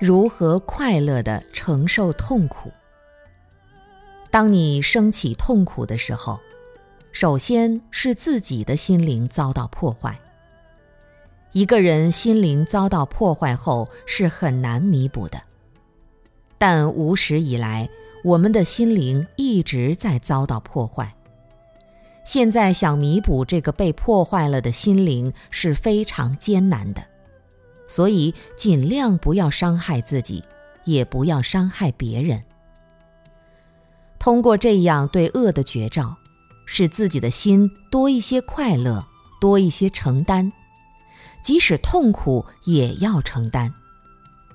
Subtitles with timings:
[0.00, 2.70] 如何快乐地承受痛苦？
[4.30, 6.40] 当你升起痛苦的时候，
[7.12, 10.18] 首先是自己的心灵遭到破坏。
[11.52, 15.40] 一个人心灵遭到破坏后是很难弥补的，
[16.58, 17.88] 但无始以来，
[18.24, 21.14] 我们的心灵一直在遭到破坏。
[22.24, 27.00] 现在想弥补这个被破坏了的心灵是非常艰难的。
[27.86, 30.42] 所以，尽量不要伤害自己，
[30.84, 32.42] 也不要伤害别人。
[34.18, 36.16] 通过这样对恶的绝招，
[36.66, 39.04] 使自己的心多一些快乐，
[39.40, 40.50] 多一些承担，
[41.42, 43.72] 即使痛苦也要承担，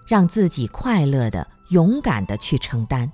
[0.07, 3.11] 让自己快乐的、勇敢的去承担。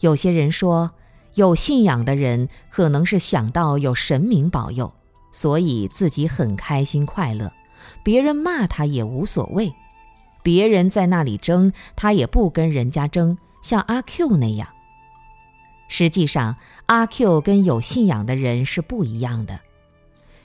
[0.00, 0.90] 有些人说，
[1.34, 4.92] 有信仰的人可能是想到有神明保佑，
[5.30, 7.52] 所以自己很开心快乐。
[8.02, 9.74] 别人骂他也无所谓，
[10.42, 14.68] 别人在那里争，他也不跟人家争，像阿 Q 那样。
[15.88, 19.60] 实际上，阿 Q 跟有信仰的人是不一样的。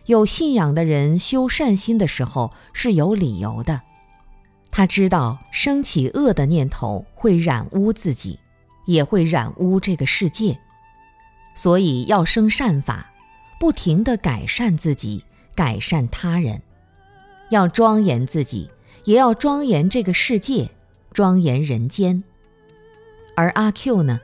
[0.06, 3.82] 有信仰的人修善心的时候是有理由的，
[4.72, 8.40] 他知道升起恶的念头会染污自己，
[8.86, 10.60] 也会染污这个世界，
[11.54, 13.12] 所以要生善法，
[13.60, 15.24] 不停地改善自己，
[15.56, 16.62] 改善他人。
[17.50, 18.70] 要庄严自己，
[19.06, 20.70] 也要庄严这个世界，
[21.12, 22.24] 庄严人间。
[23.36, 24.20] 而阿 Q 呢，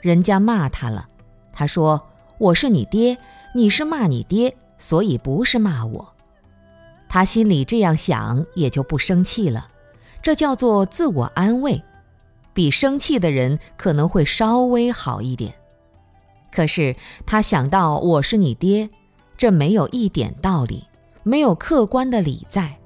[0.00, 1.08] 人家骂他了，
[1.52, 3.18] 他说：“我是你爹，
[3.54, 6.14] 你是骂你爹，所以不是骂我。”
[7.08, 9.68] 他心里这样想，也就不生气了。
[10.20, 11.82] 这叫做自我安慰，
[12.52, 15.54] 比生气的人可能会稍微好一点。
[16.50, 18.88] 可是他想到我是你爹，
[19.36, 20.84] 这没有一点道理。
[21.26, 22.76] 没有客观的理在，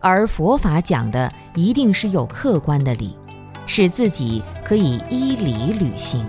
[0.00, 3.14] 而佛法讲的一定是有客观的理，
[3.66, 6.26] 使自己可以依理履行。